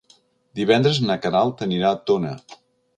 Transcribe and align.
Divendres 0.59 1.01
na 1.11 1.19
Queralt 1.27 1.63
anirà 1.69 1.95
a 1.95 2.03
Tona. 2.11 2.37